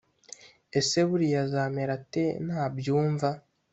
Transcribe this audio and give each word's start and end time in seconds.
Ese 0.79 0.97
buriya 1.09 1.39
azamera 1.45 1.91
ate 1.99 2.23
nabyumva 2.45 3.29